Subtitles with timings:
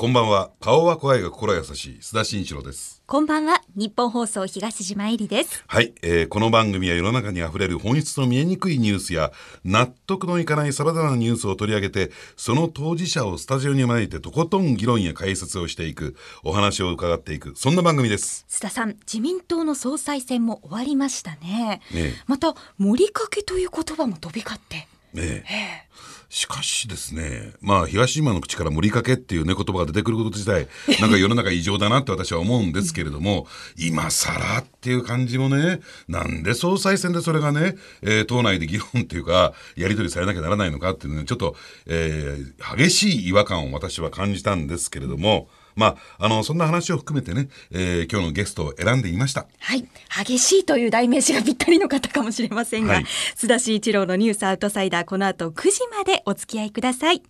[0.00, 0.52] こんばんは。
[0.60, 3.02] 顔は怖いが心優しい須田慎一郎です。
[3.04, 3.62] こんばんは。
[3.74, 5.64] 日本放送東島えりです。
[5.66, 9.32] はい、えーこの番組は世の中にあふれる本質の見えにくいニュースや
[9.64, 18.46] 納得のいかない様々なニュースを取り上げてその当事者をスタジオに招いてとことん議論や解説をしていくお話を伺っていくそんな番組です。
[18.48, 21.38] 須田さん、自民党の総裁選も終わりましたね。
[21.40, 24.86] ねえまた、盛りかけという言葉も飛び交って。
[25.12, 25.88] ねえ
[26.30, 30.68] しかしですね、まあ、東島の口から盛りかけっていうね、言葉が出てくること自体、
[31.00, 33.46] なんか世の中異常だなって私は思うんですけれども、
[33.78, 41.56] 今更っていう感じもね、なんで総裁選でそれがね、えー党内で議論っていうか、やり取りされなきゃならないのかっていうのね、ちょっと、
[41.86, 49.46] えー激しい違和感を私は感じたんですけれども、まあ、あの、そんな話を含めてね、えー今日のゲストを選んでみました。
[49.60, 49.88] はい。
[50.24, 53.04] 激しいという代名詞がぴったりの方かもしれませんが、はい
[53.36, 57.22] 須田慎一郎のニュースアウトサイダー、この後9時までお付き合いください。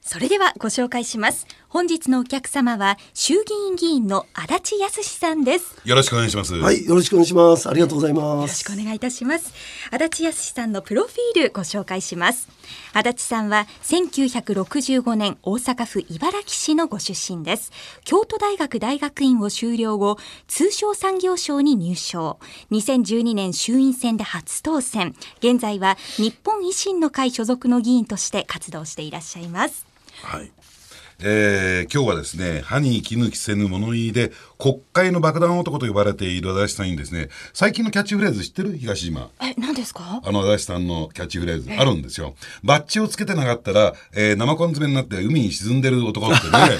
[0.00, 1.46] それではご紹介します。
[1.68, 5.76] 本日のお客様は衆議院議員の足立康さんです。
[5.84, 6.54] よろしくお願いします。
[6.54, 7.68] はい、よろしくお願いします。
[7.68, 8.60] ありがとうございよろます。
[8.60, 9.52] しくお願いいたします。
[9.90, 12.48] 足立康さんのプロフィールご紹介します。
[12.92, 17.72] 足立さんは1965年大阪府茨城市のご出身です。
[18.04, 22.38] 京都大学大学院を修了後、通商産業省に入省。
[22.70, 25.14] 2012年衆院選で初当選。
[25.38, 29.86] 現在は日本維新の会所属の議員として活動していらっしゃいます。
[30.22, 30.50] はい。
[31.20, 38.76] えー今日はですね、歯に衣着せぬ物言いで、国会の爆弾男と呼ばれている足立さんにですね、最近のキャッチフレーズ知ってる？
[38.78, 39.28] 東島。
[39.42, 40.22] え、何ですか？
[40.24, 42.36] あの足立さんのキャッチフレーズあるんですよ。
[42.62, 46.78] バッジをつけてなかったら、えー生コン詰めになって海に沈んでる男ってね。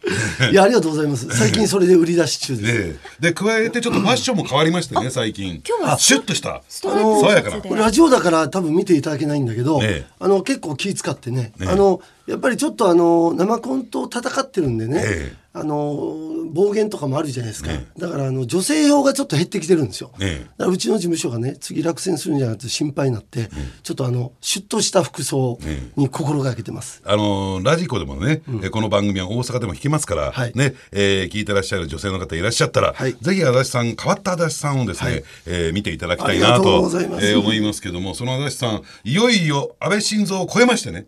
[0.50, 1.28] いや、ありがとうございます。
[1.36, 2.72] 最近それで売り出し中です。
[3.20, 5.60] で、で、加えてちょっとファッションも変わりましてね、最近。
[5.68, 6.62] 今日はシュッとした。
[6.70, 15.48] ストラジオだから多分見ていただけないんだけど、ええあの結構気使ってね、ええあのやっぱりちょっとあの生コンと戦ってるんでね、ええ。
[15.54, 20.44] あの暴言とかもあるじゃないですか、えだからあの女性票がちょっと減ってきてるんですよ、ええ。
[20.44, 23.48] だからうちの事務所がね次落選するんじゃなくて心配になって、
[23.82, 25.58] ちょっとあのシュッとした服装
[25.96, 30.52] に心がけてます、あのーラジコでもね、えーこの番組は大阪でも弾きますから、はい。
[30.54, 33.14] ね、えー聞いてらっしゃる女性の方いらっしゃったら、はい。
[33.14, 35.24] ぜひ足立さん、変わった足立さんをですね、はい。
[35.46, 41.06] えー見ていただきたいなとい思いますけども、その足立さん、いよいよ安倍晋三を超えましてね、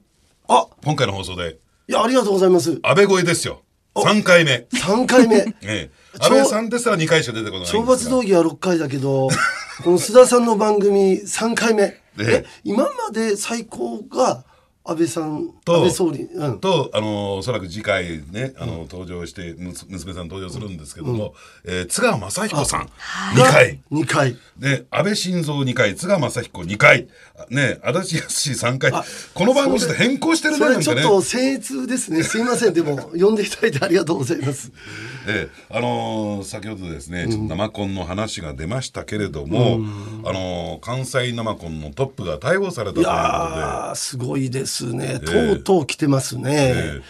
[0.51, 0.67] あ。
[0.85, 2.81] 今回の放送で、いやありがとうございます。
[2.83, 3.63] 安倍超えですよ。
[3.95, 4.67] 3回目。
[4.73, 5.37] 3回目。
[5.63, 7.87] えー超安倍さんですら2回しか出てこない懲が。
[7.87, 9.29] 罰道義は6回だけど
[9.85, 11.97] この須田さんの番組3回目。
[12.19, 14.43] え今まで最高が
[14.83, 22.89] 安倍さんと安倍総理、うん、と、あのおそらく次回ね、あの登場して、娘さん登場するんですけども、えー津川雅彦さん、
[23.35, 23.81] 2回。
[23.93, 24.37] 2回。
[24.59, 27.09] ね、安倍晋三2回、津川雅彦2回、
[27.51, 28.93] ね、足立康3回。
[28.93, 29.05] あ、
[29.35, 32.23] この番組ちょっと変更してるね、そなんかちょっと僭越ですね。
[32.23, 32.75] すいません。
[32.75, 34.73] でも呼んでいただいてありがとうございます。
[35.29, 39.79] ええあのー先ほどですね、ちょっと生コンの話が出ましたけれども、
[40.25, 47.03] あのー関西生コンのトップが逮捕されたといいうことで、やーすごいですね、えとうとう来てますね、ええ。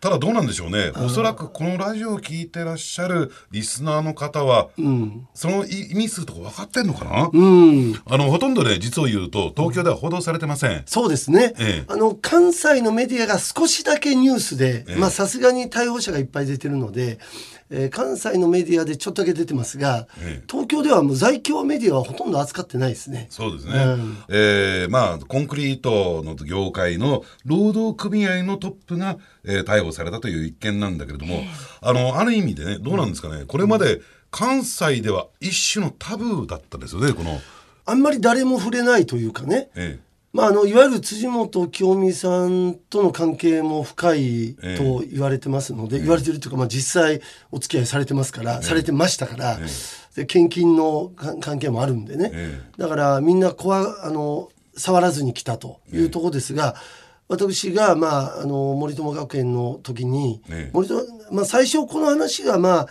[0.00, 4.68] ただどうなんでしょうね、おそらくこのラジオを聞いてらっしゃるリスナーの方は、
[5.34, 8.00] その意味するとこ分かってんのかな、うん。
[8.06, 10.82] あのほとんどね、実を言うと、東京では報道されてません。
[10.86, 11.92] そうですね、ええ。
[11.92, 14.96] あの関西のメディアが少しだけニュースでええ。
[14.96, 17.18] まあさすがに逮捕者がいっぱい出てるので、
[17.70, 20.44] えー関西のメディアでちょっとだけ出てますが、ええ。
[20.50, 23.26] 東京ではもう在京メディアはほとんど扱ってないですね。
[23.30, 24.18] そうですね、うん。
[24.28, 31.42] えーまあコンクリートの業界の労働組合のトップが、えー逮捕されたという一件なんだけれども、
[31.80, 34.00] あのある意味でねどうなんですかね、これまで
[34.30, 37.40] 関西では一種のタブーだったですよねこの、
[37.86, 39.98] あんまり誰も触れないというかね、え
[40.32, 49.58] まあ、あのいわゆる辻元清美さんとの関係も深いと言われてますので、言われてるというか、まあ、実際お付き合いされてますから、されてましたから、
[50.14, 56.74] で献金のか関係もあるんでね、えだからみんな怖あの触らずに来たというところですが、
[57.28, 60.70] 私が、まあ、あの森友学園の時に、ええ。
[60.72, 62.88] 森友まあ、最初この話が、まあ、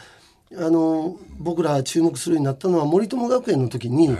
[0.57, 4.17] あの僕ら注目するようになったのは森友学園の時に、はい。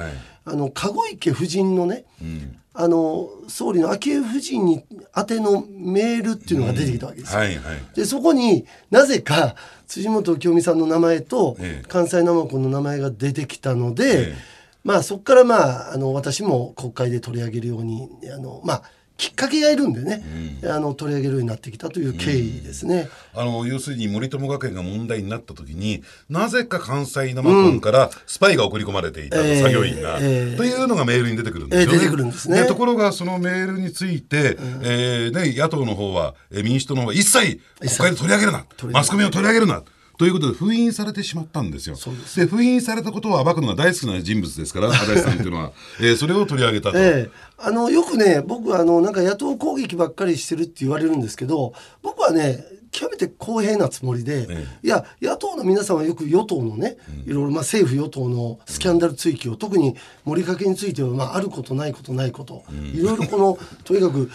[0.50, 4.86] あの籠池夫人のね、うんあの総理の昭恵夫人に
[5.18, 7.40] 宛てのメールっていうのが出てきたわけですよ。
[7.40, 7.82] はいはい。
[7.96, 9.56] でそこになぜか
[9.88, 11.88] 辻元清美さんの名前とええ。
[11.88, 14.36] 関西生子の名前が出てきたので、ええ。
[14.84, 18.84] まあそこからまああの私も国会で取り上げるようにあのまあ
[19.18, 20.24] きっかけがいるんでね、
[20.64, 23.10] あの取り上げるようになってきたという経緯ですね。
[23.34, 30.58] あの要するに森友学園が問題になった時になぜか関西生コンからスパイが送り込まれていた、えー作業員が、えー。
[30.58, 31.94] というのがメールに出てくるんですよね。
[31.96, 32.66] えー出てくるんですね。
[32.66, 38.66] ところがそのメールについて、えーね、野党の方は、えー民主党の方は一切国会で取り上げるな。
[38.92, 39.82] マスコミを取り上げるな
[40.18, 41.96] ということで封印されてしまったんですよ。
[42.36, 45.72] で封印されたことを暴くのが大好きな人物ですから足立さんというのは、
[46.02, 46.98] えーそれを取り上げたと。
[46.98, 47.30] ええ。
[47.60, 51.74] あのよくね僕はあのなんか野党攻撃ばっかりしてるって言われるんですけど
[52.04, 62.64] 僕はね極めて公平なつもりで、えいや野党の皆さんはよく与党のね、いろいろまあ政府与党のスキャンダル追及を、特に盛りかけについてはまああることないことないこと、
[62.94, 64.30] いろいろこの とにかく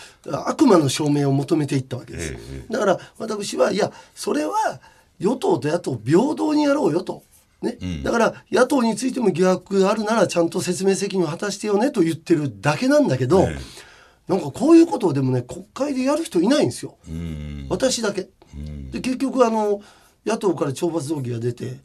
[0.47, 2.65] 悪魔の証明を求めていったわけです、え。
[2.71, 4.81] だから私はいやそれは
[5.23, 7.23] 与党と野党平等にやろうよと。
[7.63, 13.57] ね、だから野党についても疑惑があるならちゃんと説明責任を果たしてよねと言ってるだけなんだけど、え
[14.27, 17.67] なんかこういうことをでもね国会でやる人いないんですよ、うん。
[17.71, 18.29] 私だけ。
[18.91, 19.81] で結局あの
[20.27, 21.79] 野党から懲罰動議が出て、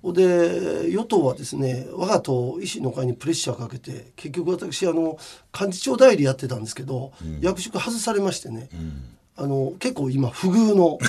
[0.00, 0.14] ほん。
[0.14, 5.18] で与党はですね我が党維新の会にプレッシャーかけて結局私あの
[5.58, 8.68] 幹事長代理やってたんですけど、役職外されましてね、
[9.36, 10.98] あの結構今不遇の。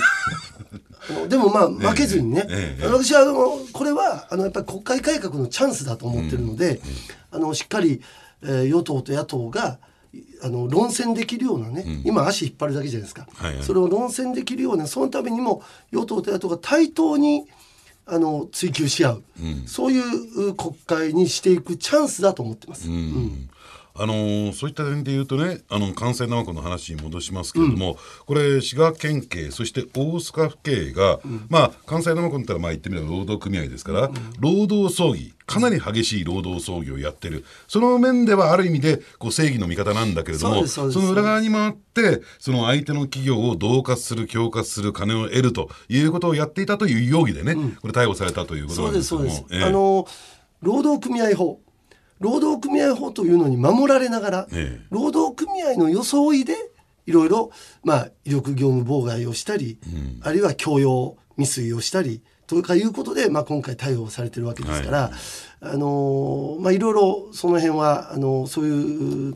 [1.30, 2.84] でもまあ負けずにね、ええ。
[2.84, 2.88] ええ。
[2.88, 6.82] 私はあのこれはあのやっぱり国会改革のチャンスだと思ってるので、
[7.32, 8.02] あのしっかり、
[8.44, 9.80] えー与党と野党が
[10.14, 13.64] いあの論戦できるようなね、今足引っ張るだけじゃないですか、はいはい。
[13.64, 17.46] それを論戦できるようなそのためにも与党と野党が対等に
[18.06, 19.24] あの追求し合う、
[19.66, 22.90] そういう国会にしていくチャンスだと思ってます。
[22.90, 23.50] うん
[24.00, 37.46] あのーそういった点で言うとねあの関西生コの話に戻しますけれども、これ滋賀県警そして大阪府警が、まあ関西生コったらまあ言ってみれば労働組合ですから、労働争議かなり激しい労働争議をやってる。
[37.68, 50.08] その面ではある意味でこう正義の味方なんだけれどもその裏側に回ってその相手の企業を恫喝する恐喝する金を得るということをやっていたという容疑でね、これ逮捕されたということなんですけどもあの
[50.62, 51.62] 労働組合法
[52.20, 54.86] 労働組合法というのに守られながら、ええ。
[54.90, 56.56] 労働組合の装いで
[57.06, 57.52] いろいろ、
[57.84, 59.80] まあ、威力業務妨害をしたり、
[60.22, 65.12] あるいは強要未遂をしたりとかいうことで、まあ、今回逮捕されてるわけですから、
[65.60, 69.36] あのまあ、いろいろその辺はあのそういうう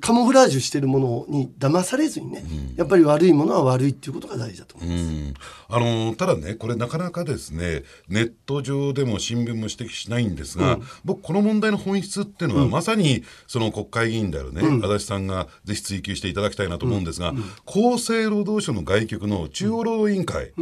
[0.00, 2.42] カモフラージュしてるものに騙されずにね、
[2.76, 5.02] やっぱり悪いものは悪いっていうことが大事だと思います。
[5.02, 5.34] うん。
[5.68, 17.34] あのただねこれなかなかですねネット上でも新聞も指摘しないんですが、僕この問題の本質っていうのは、まさにその国会議員であるね、足立さんがぜひ追及していただきたいなと思うんですが、
[17.66, 20.52] 厚生労働省の外局の中央労働委員会、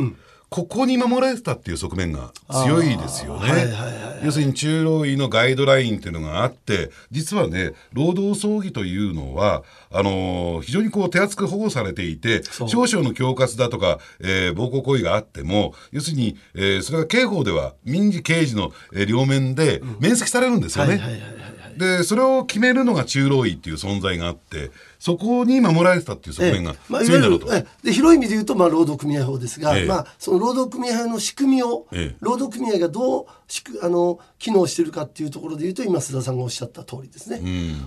[0.51, 2.33] ここに守られてたっていう側面が
[2.65, 3.51] 強いですよね。
[3.51, 20.97] はいはいはい要するに中労委のガイドラインっていうのがあって実はね労働争議というのはあのー非常にこう手厚く保護されていて少々の恐喝だとか、えー暴行行為があっても要するに、えーそれが刑法では民事刑事の、えー両面で免責されるんですよね。
[20.97, 26.93] はいはいはいはいでそれを決めるのが中労委っていう存在があってそこに守られてたっていう側面がええ。
[26.93, 27.47] まあ、い強いんだろうと。
[27.47, 27.87] わゆるええ。
[27.89, 29.87] で広い意味で言うと、まあ、労働組合法ですが、ええ。
[29.87, 32.17] まあ、その労働組合法の仕組みを、ええ。
[32.21, 37.41] 労働組合がどうしくあの機能しているかっていうところで言うと今須田さんがおっしゃった通りですね。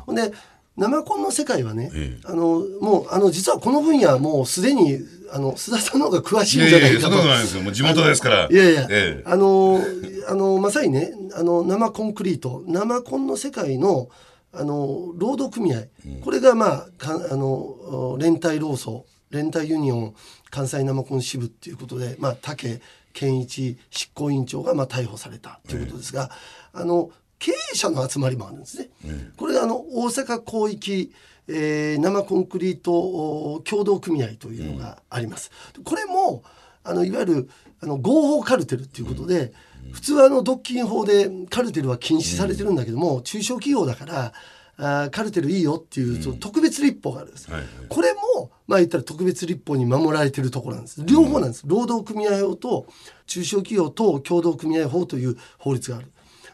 [0.07, 0.31] うんで
[0.77, 2.21] 生コンの世界はね、ええ。
[2.25, 4.99] あのもうあの実はこの分野はもうすでに
[5.31, 7.63] あの須田さんの方が詳しいいんじゃないかいやいやいですよ。
[7.63, 8.47] もう地元ですから。
[8.49, 9.23] いやいや、ええ。
[9.25, 9.81] あの
[10.29, 14.09] あのまさにねあの生コンクリート生コンの世界の
[14.53, 15.83] あの労働組合、
[16.23, 20.15] これがまあかあの連帯労組連帯ユニオン
[20.49, 22.81] 関西生コン支部っていうことで、まあ、武
[23.13, 26.31] 健一執行委員長がまあ逮捕されたということですが、
[26.71, 28.89] あの経営者の集まりもあるんですね。
[29.37, 31.11] これがあの大阪広域
[31.47, 35.51] えー生コンクリートお協同組合というのがあります。
[35.83, 36.43] これも
[36.83, 37.49] あのいわゆる
[37.81, 39.53] あの合法カルテルっていうことで、
[39.91, 44.33] 普通はあの独禁法でカルテルは禁止されてるんだけども、中小企業だから
[44.77, 47.49] あーカルテルいいよっていうその特別立法があるんです。
[47.51, 51.01] はいはいこれもまあ言ったら特別立法に守られてるところなんです。
[51.05, 51.63] 両方なんです。
[51.65, 52.87] 労働組合法と
[53.25, 56.11] 中小企業と共同組合法という法律がある。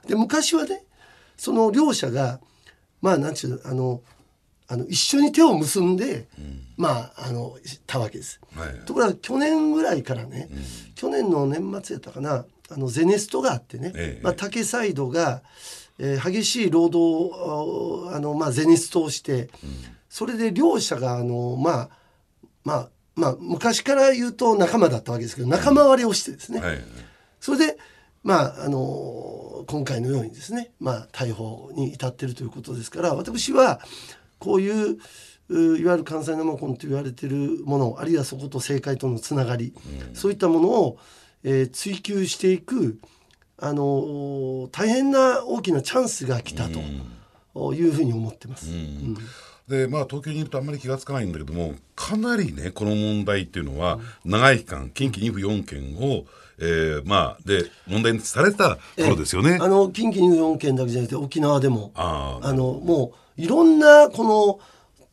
[0.07, 0.83] で昔はね
[1.37, 2.39] その両者が
[3.01, 4.01] まあなんちゅうのあの
[4.67, 6.27] あの一緒に手を結んで、
[6.77, 8.39] まああのたわけです。
[8.55, 10.49] はいところが去年ぐらいからね、
[10.95, 14.23] 去年の年末やったかなあのゼネストがあってね、ええ。
[14.23, 15.43] まあ、竹サイドが、
[15.99, 19.49] えー激しい労働ああの、まあ、ゼネストをして、
[20.09, 21.89] それで両者があの、まあ
[22.63, 26.79] まあまあ、昔から言うと仲間だったわけですけど仲間割れをしてですね、はい。
[27.39, 27.77] それで、
[28.23, 28.79] まあ、あの
[29.67, 33.79] 今回のようにですね、まあ、逮捕に至っているということですから私は
[34.39, 34.97] こういう
[35.49, 39.73] うういわゆる関西生コンと言われてるものあるいはそこと政界とのつながり、
[40.13, 40.97] そういったものを、
[41.43, 42.97] えー追求していく
[43.57, 48.71] あの大変な大きなチャンスが来たというふうに思ってます。
[48.71, 49.17] うん。
[49.67, 56.25] でまあ東京にいるとあんまり気がつかないんだけどもかなりねこの問題っていうのは長い期間近畿2府4県を、
[56.59, 59.57] えーまあで問題にされた頃ですよね。
[59.61, 61.91] あの近畿4県だけじゃなくて沖縄でも。
[61.95, 64.59] あのもういろんなこの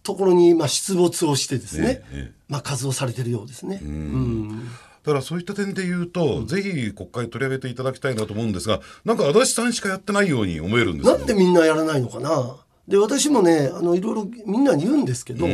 [0.02, 3.80] ところにまあ出没をしてですね、ええまあ活動されてるようですね。
[3.82, 4.68] うん。
[5.02, 12.56] だからそういった点で言うと、ぜひ国会取り上げていただきたいなと思うんですがなんか足立さんしかやってないように思えるんですよなんでみんなやらないのかな。
[12.86, 15.46] で私もねあのいろいろみんなに言うんですけど、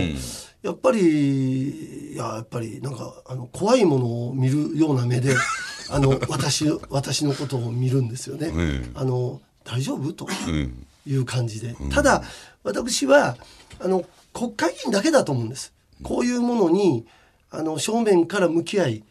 [0.62, 5.34] やっぱりいややっぱりなんかあの怖いものを見るような目で
[5.90, 8.52] あの私私のことを見るんですよね。
[8.54, 10.12] えあの大丈夫？
[10.12, 10.86] とうん。
[11.08, 12.24] いう感じで、ただ
[12.64, 13.36] 私は
[13.78, 15.72] あの国会議員だけだと思うんです。
[16.02, 17.06] こういうものに
[17.52, 19.04] あの正面から向き合い、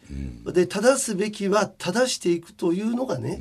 [0.44, 3.40] で正すべきは正していくというのがね、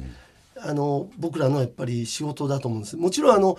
[0.57, 2.95] あの僕らのやっぱり仕事だと思うんです。
[2.95, 3.57] もちろんあの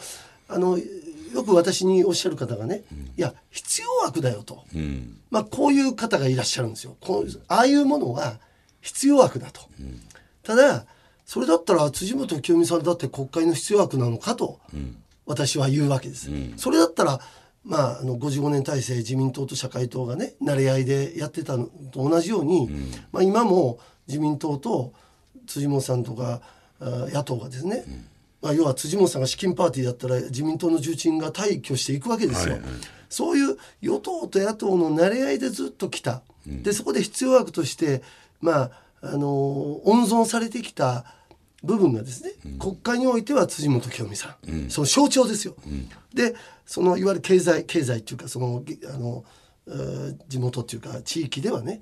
[0.48, 2.82] あのよく私におっしゃる方がね、
[3.18, 5.18] いや必要悪だよと、うん。
[5.30, 6.96] まあこういう方がいらっしゃるんですよ。
[7.02, 8.38] こうああいうものは
[8.80, 9.62] 必要悪だと。
[10.42, 10.86] ただ
[11.24, 14.60] それだったら辻元清美さんだって国会の必要悪なのかと、
[15.26, 16.30] 私は言うわけです。
[16.56, 17.20] それだったら
[17.64, 22.70] まあ、あの55年体制自民党と社会党がね慣れ合いでやってたのと同じように、
[23.10, 24.92] まあ、今も自民党と
[25.48, 26.40] 辻元さんとか
[26.80, 27.84] あ野党がですね、
[28.40, 32.54] まあ、要は辻元さんが資金パーティーだったら自民党の重鎮が退去していくわけですよ。
[32.54, 32.70] はいはい
[33.08, 38.02] そういう与党と野党の慣れ合いでずっと来た、でそこで必要悪として、
[38.40, 38.70] まあ、
[39.02, 41.04] あの温存されてきた
[41.62, 45.56] 部分がですね、国会においては辻元清美さん、その象徴ですよ。
[46.14, 49.24] でそのいわゆる経済経済っていうかそのげあの
[49.68, 51.80] えー地元っていうか地域ではね、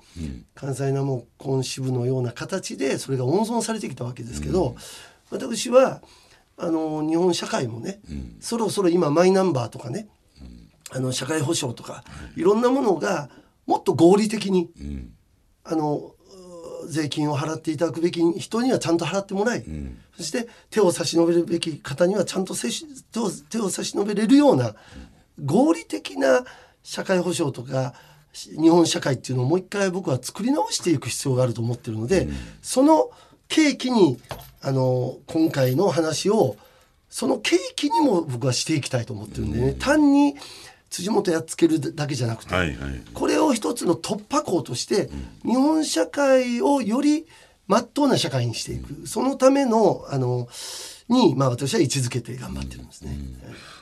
[0.55, 4.77] 関西生コン支部のような形でそれが温存されてきたわけですけど、
[5.31, 6.03] 私は
[6.57, 8.01] あの日本社会もね、
[8.41, 10.09] そろそろ今マイナンバーとかね、
[10.91, 12.05] あの社会保障とか
[12.37, 12.43] い。
[12.43, 13.29] ろんなものが
[13.67, 14.71] もっと合理的に、
[15.65, 16.14] あのう
[16.87, 19.65] 税金を払っていただくべき人にはちゃんと払ってもらい、
[20.17, 22.69] そして手を差し伸べるべき方にはちゃんと手
[23.21, 24.75] を手を差し伸べれるような
[25.45, 26.45] 合理的な
[26.83, 27.95] 社会保障とか
[28.33, 32.29] し日本社会っていうのをもう一回僕は作り直していく必要があると思ってるので、
[32.63, 33.11] その
[33.49, 34.19] 契機に
[34.63, 36.57] あの今回の話を
[37.09, 40.35] その契機にも僕はしていきたいと思ってるんでね、単に
[40.95, 42.77] 辻元やっつけるだけじゃなくて、はいはい。
[43.13, 45.11] これを一つの突破口として、
[45.45, 47.27] 日本社会をより
[47.67, 50.47] 真っ当な社会にしていく、そのためのあの
[51.09, 53.19] に、まあ、私は位置づけて頑張ってるんですね。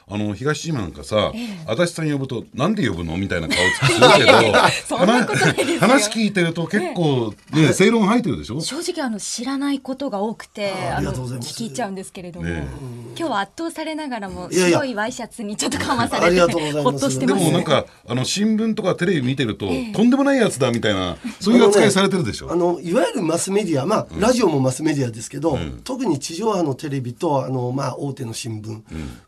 [0.09, 1.33] あの東島なんかさ、
[1.67, 4.53] 足立さん呼ぶとなんで呼ぶのみたいな顔するけど
[5.81, 8.61] 話聞いてると結構ね正論入ってるでしょ？
[8.61, 11.63] 正直あの知らないことが多くてあのがとうございます。
[11.63, 12.67] 聞いちゃうんですけれども、ね
[13.15, 16.83] 今日は圧倒されながらも白いワイシャツにちょっと緩和されてありがとうございます。
[16.85, 17.45] ほっとしてでます。
[17.45, 28.81] もなんかあの新聞とかテレビ見てると、とんでもないやつだみたいなそういう扱いされてるでしょ、あのいわゆるマスメディア、まあ、ラジオもマスメディアですけど、特に地上波のテレビとあの、まあ、大手の新聞、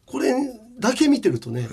[0.06, 0.32] これ
[0.84, 1.66] だけ見てるとね、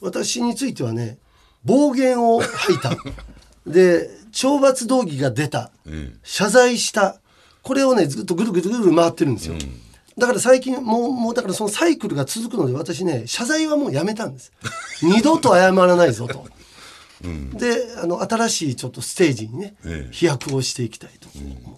[0.00, 1.18] 私についてはね
[1.64, 2.96] 暴言を吐いた。
[3.66, 7.20] で懲罰動議が出た、ん謝罪した。
[7.62, 9.56] これをねずっとぐるぐるぐるぐる回ってるんですよ。
[10.16, 14.52] だから最近もうもうだからそのサイクルが続くので私ね謝罪はもうやめたんです。
[15.02, 16.46] 二度と謝らないぞと。
[17.58, 20.12] であの新しいちょっとステージにね、ええ。
[20.12, 21.28] 飛躍をしていきたいと。
[21.34, 21.71] 思。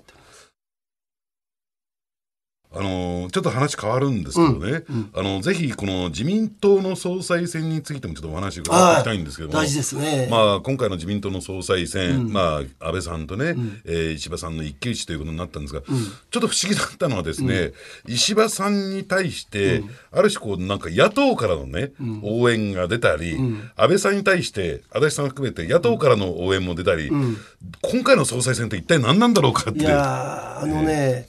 [2.76, 9.54] あのーちょっと話変わるんですけどね、あのぜひこの自民党の総裁選についてもちょっとお話伺っていきたいんですけども。
[9.54, 10.28] 大事ですね。
[10.30, 13.54] まあ、今回の自民党の総裁選、まあ、安倍さんとね、
[13.84, 15.92] えー石破さんの一騎打ちということになったんですが、ちょ
[16.38, 17.72] っと不思議だったのはですね、
[18.06, 23.36] 石破さんに対して、ある種こうなんか野党からのね、応援が出たり、
[23.76, 31.28] 安倍さんに対して足立さん含めて野党からの応援も出たり、今回の総裁選って一体何なんだろうかっていやーあのね、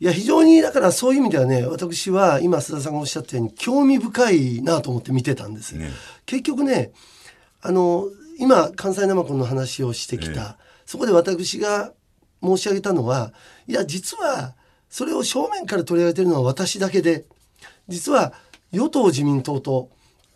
[0.00, 5.90] いや非常にだからそういう意味ではね私は今須田さんがおっしゃったように興味深いなと思って見てたんです、ね。
[6.26, 6.92] 結局ね
[7.62, 8.08] あの
[8.38, 11.92] 今関西生コンの話をしてきた、そこで私が
[12.42, 13.32] 申し上げたのは
[13.66, 14.54] いや実は
[14.88, 17.24] それを正面から取り上げてるのは私だけで
[17.88, 18.32] 実は
[18.72, 19.90] 与党自民党と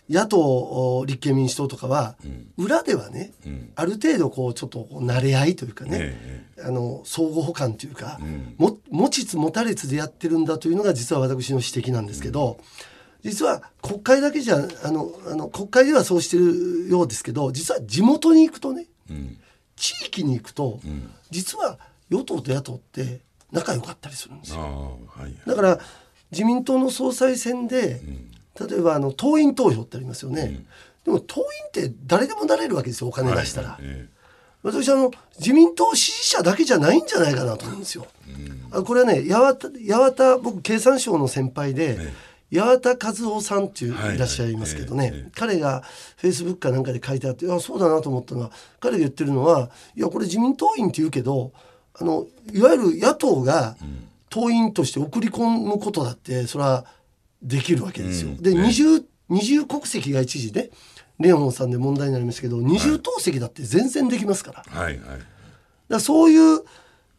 [0.09, 2.17] 野党お立憲民主党とかは、
[2.57, 3.33] 裏ではね、
[3.77, 8.19] ある程度こうちょっとこう慣れ合いというかね、えあの相互補完というか、
[8.57, 12.59] も持ちつ持たれつでやってるんだというのが実は私の指摘なんですけど、
[13.23, 18.87] 実は国会だけじゃあのあの国会ではそうしてるようですけど実は地元に行くとね、
[19.77, 20.81] 地域に行くと、
[21.31, 23.21] 実は与党と野党って
[23.53, 24.99] 仲良かったりするんですよ。
[25.47, 25.81] だから
[26.31, 28.01] 自民党の総裁選で、
[28.67, 30.65] 例えばあの党員投票ってありますよね、
[31.05, 33.79] でも党員って誰でもなれるわけですよお金出したら。
[33.81, 34.09] え
[34.63, 38.07] 私あの自民党支持者だけじゃないんじゃないかなと思うんですよ。
[38.73, 39.57] あこれはね八
[40.13, 41.99] 幡僕経産省の先輩で、
[42.53, 45.31] 八幡和夫さんっていういらっしゃいますけどね、はいはいええ。
[45.35, 45.83] 彼が
[46.17, 48.51] フェイスブックかなんかで書いてあっていやそうだなと思ったのは
[48.81, 51.53] 彼が言ってるのはいやこれ自民党員って言うけど
[51.95, 53.77] あのいわゆる野党が
[54.29, 56.85] 党員として送り込むことだってそれは
[57.43, 58.35] できるわけですよ。
[58.41, 58.63] でうん。
[58.63, 58.69] ね。
[58.69, 60.71] 二重二重国籍が一時ね
[61.19, 64.65] レオンさんで問題になりましたけど二重党籍だって全然できますから。
[64.67, 65.19] はいはい。
[65.89, 66.61] だそういう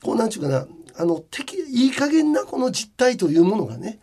[0.04, 4.00] こうなんちゅうかなあの適いい加減なこの実態というものがね、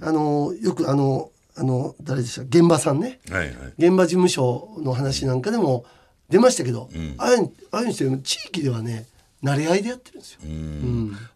[0.00, 2.42] あのよくあのあの誰でした？
[2.42, 3.20] 現場さんね。
[3.30, 3.54] はいはい。
[3.78, 5.84] 現場事務所の話なんかでも
[6.30, 9.06] 出ましたけど、ああいうああいうにしても地域ではね
[9.42, 10.40] 慣れ合いでやってるんですよ。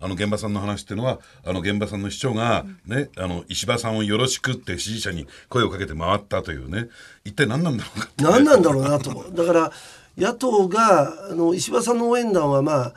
[0.01, 6.89] あの現場さんの話っていうのはあの現場さんの市長が、ねあの石破さんをよろしくって支持者に声をかけて回ったというね。
[7.25, 8.25] 一体何なんだろうかって。
[8.25, 9.31] 何なんだろうなと。
[9.31, 9.73] だから
[10.17, 12.95] 野党があの石破さんの応援団はまあ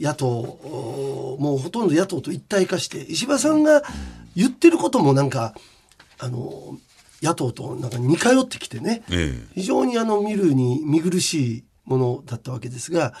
[0.00, 3.82] 野党おもうほとんど野党と一体化して石破さんが
[4.36, 5.54] 言ってることもなんか
[6.18, 6.78] あの
[7.22, 13.12] 野党となんか似通ってきてね、え非常にあの見るに見苦しいものだったわけですが、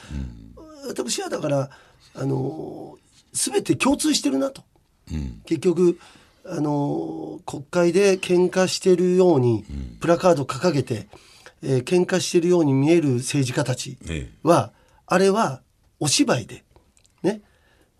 [0.88, 1.70] 私はだから
[2.14, 2.98] あの
[3.32, 4.62] 全て共通してるなと。
[5.46, 5.98] 結局
[6.44, 9.64] あの国会で喧嘩してるように、
[10.00, 11.08] プラカード掲げて、
[11.62, 14.72] えー喧嘩してるように見える政治家たちえは、
[15.06, 15.62] あれは
[16.00, 16.64] お芝居で。
[17.22, 17.40] ね。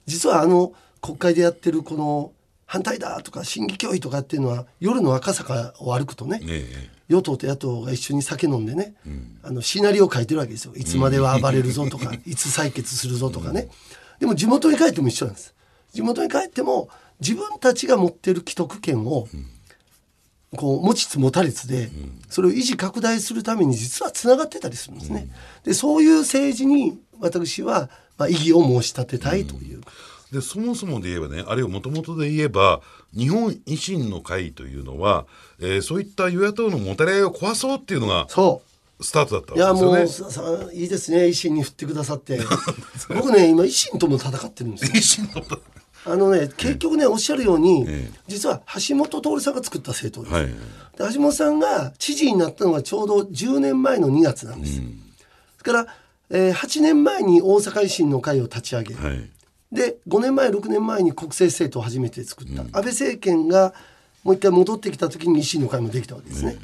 [0.06, 2.32] 実はあの国会でやってるこの
[2.66, 8.94] 反対だとか審議協議とかっていうのは夜の赤坂を歩くとね、ええ与党と野党が一緒に酒飲んでね、
[9.42, 10.74] あのシナリオを書いてるわけですよ。
[10.76, 13.68] いつまでは暴れるぞとか、いつ採決するぞとかね、
[14.20, 15.54] でも地元に帰っても一緒なんです。
[15.92, 19.26] 地元に帰っても自分たちが持ってる既得権を、
[20.56, 21.90] こう持ちつ持たれつで、
[22.28, 25.28] それを維持拡大するために実はつながってたりするんですね。
[25.64, 29.80] でそういう政治に私は、まあ、意義を申し立てたいという。
[30.32, 32.82] でそもそもで言えばねあるいはもともとで言えば
[33.16, 35.26] 日本維新の会というのは、
[35.60, 38.68] えーそういった与野党のもたれ合いを壊そうっていうのがそう。
[39.00, 40.32] スタートだったいやわけもうですよね。
[40.32, 41.18] ささいいですね。
[41.26, 42.40] 維新に振ってくださって。
[43.08, 44.90] 僕ね今維新とも戦ってるんですよ。
[44.92, 45.44] 維新の
[46.04, 48.20] あのね結局ねおっしゃるように、ええ。
[48.26, 51.08] 実は橋本徹さんが作った政党です、はい。
[51.10, 54.80] で橋本さんが知事になったのがちょうど10年前の2月なんです、
[55.58, 55.86] それから、
[56.30, 59.30] えー8年前に大阪維新の会を立ち上げ、はい
[59.72, 63.74] で5年前6年前に国政政党を初めて作った、安倍政権が
[64.24, 66.58] もう一回戻ってきた時に維新の会もできたわけですね。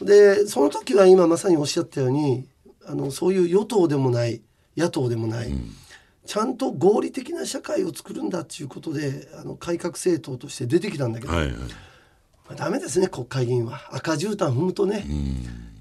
[0.00, 2.46] でその時は今まさにおっしゃったように
[2.86, 4.42] あのそういう与党でもない
[4.76, 5.52] 野党でもない、
[6.26, 11.52] ちゃんと合理的な社会を作るんだっていうことであの改革政党として出てきたんだけど、はいはい。
[11.52, 11.60] ま
[12.50, 13.80] あ、ダメですね国会議員は。
[13.92, 15.04] 赤絨毯踏むとね、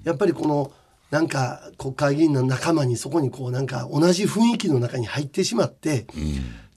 [0.03, 0.71] やっぱりこの
[1.15, 6.05] なんか国会議員の仲間にそこにこうなんか同じ雰囲気の中に入ってしまって、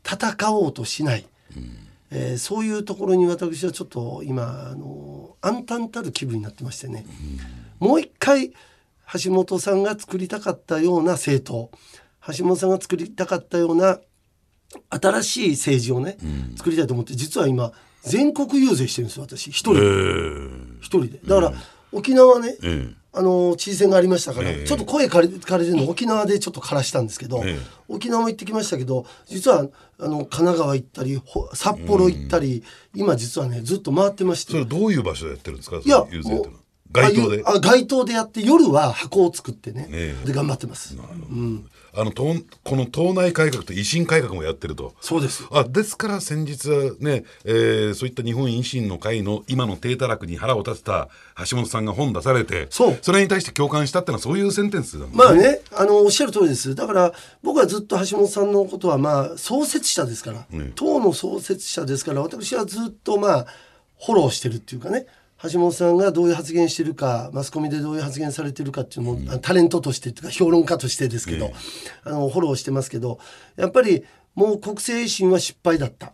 [0.05, 1.27] 戦おうとしない、
[2.13, 7.05] えーそういうところに私はちょっと今あの暗淡たる気分になってましてね、
[7.81, 8.53] もう一回
[9.21, 11.73] 橋本さんが作りたかったような政党。
[12.37, 13.99] 橋本さんが作りたかったような
[14.91, 16.17] 新しい政治をね、
[16.57, 17.73] 作りたいと思って実は今
[18.03, 19.49] 全国遊説してるんですよ私。
[19.49, 21.19] 一人一人で。
[21.27, 21.53] だから、
[21.91, 24.65] 沖縄ね、えあの知事選がありましたから、ええ。
[24.67, 27.59] ちょっと声枯れ枯れてるの沖縄でちょっと枯らしたんですけど、ええ。
[27.89, 29.67] 沖縄も行ってきましたけど実は
[29.99, 32.63] あの神奈川行ったりほ札幌行ったり、
[32.95, 34.53] 今実はねずっと回ってまして。
[34.53, 35.81] それどういう場所でやってるんですか？
[35.83, 36.05] いや
[36.91, 37.43] 街頭で？
[37.45, 40.27] あ街頭でやって夜は箱を作ってね、ええ。
[40.27, 41.01] で頑張ってます、う
[41.35, 41.69] ん、
[42.01, 42.35] あの党
[42.65, 44.95] この党内改革と維新改革もやってると。
[45.01, 45.45] そうです。
[45.51, 51.09] あですから先日はね、えーそういった日本維新の会の今の低たらくに腹を立てた
[51.51, 53.13] 橋本さんが本出されてそう。
[53.13, 56.75] れに対して共感したってのはそういうセンテンスなんですまあね、あの、おっしゃる通りです。
[56.75, 63.47] だから、僕はずっと橋本さんのことは、まあ、創設者ですから、党の創設者ですから、私はずっと、まあ、
[64.01, 65.07] フォローしてるっていうかね、
[65.43, 71.53] 橋本さんがどういう発言してるか、マスコミでどういう発言されてるかっていうのも、あタレントとしてっていうか、評論家としてですけど、
[72.05, 73.19] あの、フォローしてますけど、
[73.57, 76.13] やっぱり、もう国政維新は失敗だった。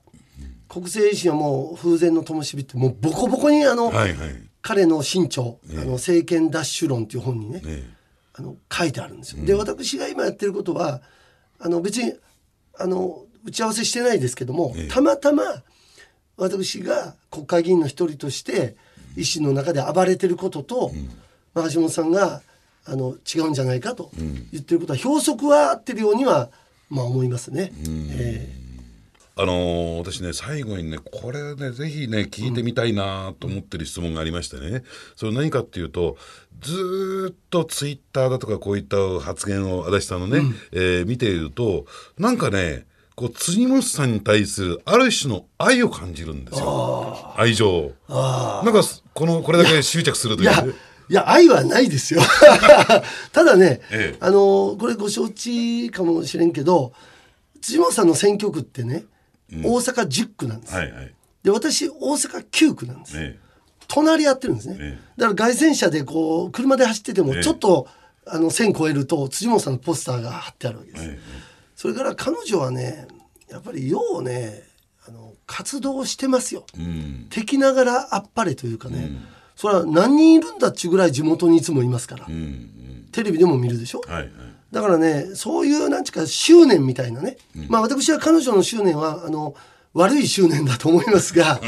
[0.68, 4.34] 国政維新はもう風前の灯火って、もうボコボコに、あの、はいはい。
[4.64, 7.84] 彼の新潮、あの政権奪取論っていう本にね、え
[8.32, 9.44] あの書いてあるんですよ。
[9.44, 11.02] で私が今やってることは
[11.60, 12.14] あの別に
[12.78, 15.42] あの打ち合わせしてないですけども、たまたま
[16.38, 18.76] 私が国会議員の一人として
[19.16, 20.92] 維新の中で暴れてることと、
[21.54, 22.42] まあ、橋本さんが
[22.84, 24.10] あの違うんじゃないかと
[24.52, 26.50] 言ってることは標則は合ってるようには
[26.90, 27.72] まあ思いますね。
[28.10, 28.64] えー
[29.36, 34.84] あのー私ね最後にねこれねぜひね聞いてみたいなと思ってる質問がありましてね、
[35.16, 36.16] それ何かっていうと
[36.60, 41.84] ずーっとツイッターだとかこういった発言を足立さんのね、えー見ていると
[42.16, 47.34] なんかねこう辻本さんに対するある種の愛を感じるんですよ。
[47.36, 48.82] 愛情なんか
[49.14, 50.64] このこれだけ執着するといういや、
[51.08, 52.20] いや、愛はないですよ。
[53.32, 56.92] ただね、ええあの、これご承知かもしれんけど、
[57.60, 59.04] 辻本さんの選挙区ってね、
[59.50, 60.74] 大阪10区なんです。
[60.74, 63.12] はいはいで、私、大阪9区なんです。
[63.18, 63.38] え
[63.86, 64.76] 隣り合ってるんですね。
[64.80, 67.86] えだから外線車でこう、車で走ってても、ええちょっと、
[68.26, 71.04] あの、線越えると、辻本さんのポスターが貼ってあるわけです。
[71.04, 71.18] え
[71.76, 73.06] それから彼女はね、
[73.50, 74.62] やっぱりようね、
[75.06, 76.66] あの、活動してますよ。
[76.78, 77.26] うん。
[77.30, 79.10] 敵ながらあっぱれというかね、
[79.56, 83.08] それは何人いるんだっちゅうぐらい地元にいつもいますから、うんうん。
[83.12, 84.30] テレビでも見るでしょ、はいはい。
[84.72, 87.36] だからねそういうなんちゅうか執念みたいなね、
[87.68, 89.54] まあ私は彼女の執念はあの
[89.92, 91.60] 悪い執念だと思いますが、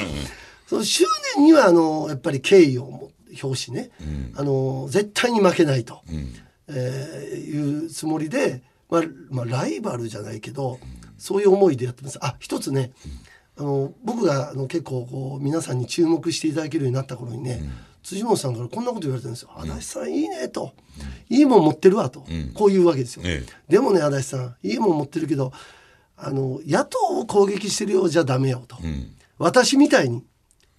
[0.66, 1.05] その執
[1.37, 3.90] 念にはあのやっぱり敬意をも表しね、
[4.35, 6.01] あの絶対に負けないと、
[6.66, 10.81] えーいうつもりで、まあまあ、ライバルじゃないけど、
[11.18, 12.18] そういう思いでやってます。
[12.22, 12.92] あ一つね
[13.59, 17.62] あの僕があの結構こう皆さんに注目していただけるようになった頃にね、
[18.02, 20.72] 辻本さんからこんなこと言われてるんですよ「足立さんいいね」と
[21.29, 22.24] 「いいもん持ってるわ」と、
[22.55, 23.22] こういうわけですよ。
[23.24, 23.72] ええ。
[23.72, 25.52] でもね足立さんいいもん持ってるけど
[26.16, 28.76] あの野党を攻撃してるようじゃダメよと、
[29.38, 30.24] 私みたいに。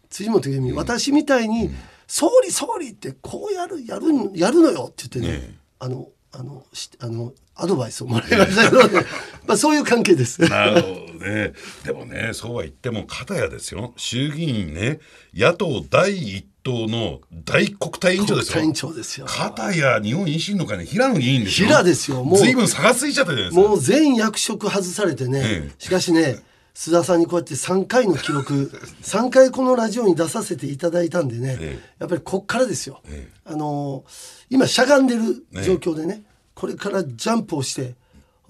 [0.10, 1.70] 辻元由美、私みたいに
[2.08, 5.56] 「総理総理」ってこうやるやるやるのよって言ってね、ええ。
[5.80, 9.06] あのあのしあのアドバイスをもらいましたけど、ね、
[9.48, 10.42] まあそういう関係です。
[10.42, 10.88] なるほ
[11.20, 11.54] どね。
[11.86, 13.94] でもね、そうは言っても、片やですよ。
[13.98, 15.00] 衆議院ね、
[15.34, 18.62] 野党第一党の大国対委員長ですよ。
[18.62, 21.68] 国対ですよ片や日本維新の会の平野議員ですよ。
[21.70, 23.70] 平ですよもう随分差がついちゃったじゃないですか。
[23.70, 26.40] もう全役職外されてね、ええしかしね
[26.76, 37.96] 須田さんにこうやって3回の記録 3回このラジオに出させていただいたんでね、えやっぱりこっからですよ、えあのー今しゃがんでる状況でね、これからジャンプをして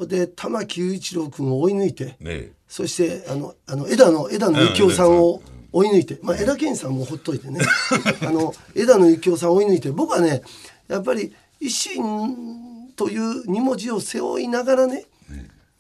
[0.06, 7.62] で玉木雄一郎君を追い抜いて、ねそしてあのあの枝野枝野幸男さんを追い抜いて、まあ、枝健さんもほっといてね。
[8.22, 10.42] あの枝野幸男さんを追い抜いて僕はね
[10.88, 15.06] やっぱり維新という2文字を背負いながらね、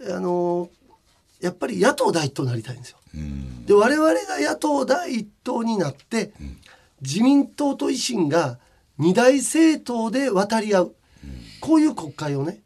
[0.09, 0.69] あの
[1.41, 2.97] やっぱり野党第一党になりたいんですよ。
[3.65, 6.31] で我々が野党第一党になって、
[7.01, 8.59] 自民党と維新が
[8.97, 10.95] 二大政党で渡り合う、
[11.59, 12.59] こういう国会をね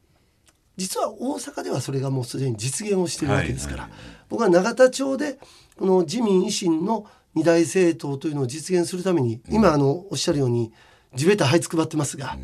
[0.81, 3.89] 実は大阪ではそれがもうすでに実現をしているわけですから、
[4.29, 5.37] 僕は永田町で
[5.77, 10.73] この自民維新の二大政党というのを実現するために、今あのおっしゃるように
[11.13, 12.35] 地べた這いつくばってますが、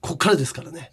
[0.00, 0.90] ここからですからね、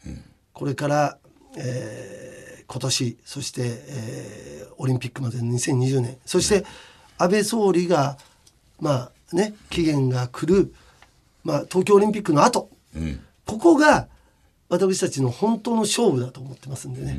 [0.53, 1.17] これから、
[1.57, 6.65] えー今年そして、えーオリンピックまでの2020年そして
[7.17, 8.17] 安倍総理が
[8.79, 10.73] まあね期限が来る、
[11.43, 12.69] まあ、東京オリンピックの後、
[13.45, 14.07] ここが
[14.75, 17.17] 私たちの本当の勝負だと思ってますんでね。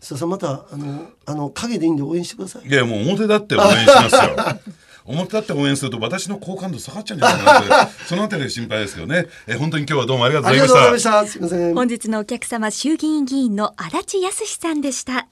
[0.00, 2.68] 須田さんまたあのあの影でいいんで応援してください。
[2.68, 4.36] いやもう表だって応援しますよ。
[5.06, 11.32] 表だって応援すると私の好感度下がっちゃうんじゃないかなってそのあたりで心配ですけどねえ本当に今日はどうもありがとうありございましたがとうございました。
[11.32, 11.74] すみません。
[11.74, 15.28] 本日のお客様衆議院議員の足立康さんでした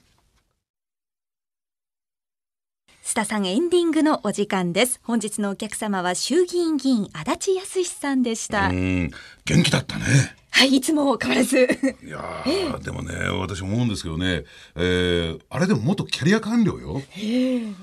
[3.03, 9.11] 須田さんエンディングのお時間です本日のお客様は衆議院議員足立康さんでした、うん
[9.45, 10.05] 元気だったね
[10.55, 11.57] はいいつも変わらず。
[11.57, 14.43] いやーでもね私思うんですけどね、
[14.75, 17.01] えーあれでも元キャリア官僚よ。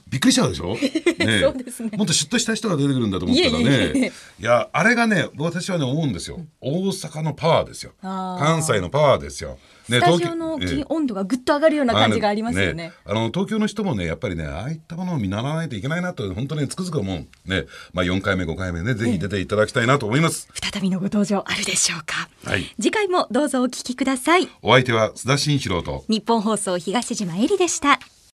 [0.09, 0.75] びっくりしちゃうでしょ、
[1.19, 1.91] ねそうですね。
[1.97, 4.13] もっとシュッとした人が出てくるんだと思ったらね。
[4.39, 6.41] いやあれがね私はね思うんですよ。
[6.61, 7.93] 大阪のパワーですよ。
[8.01, 9.59] 関西のパワーですよ、ね
[9.91, 17.27] スタジオの温度がぐっと上がるような感じがありますよねあの東京の人もねやっぱりねああいったものを見習わないといけないなと本当につくづく思う。
[17.49, 17.67] ね。
[17.93, 18.95] まあ4回目5回目ね。
[18.95, 22.65] ぜひ出ていただきたいなと思います、再びのご登場あるでしょうか、はい。
[22.81, 24.49] 次回もどうぞお聞きください。
[24.63, 26.05] お相手は須田慎一郎と。
[26.09, 27.99] 日本放送東島えりでした